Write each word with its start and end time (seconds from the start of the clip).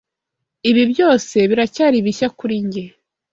Ibi 0.69 0.83
byose 0.91 1.35
biracyari 1.49 1.97
bishya 2.05 2.27
kuri 2.37 2.55
njye. 2.65 2.85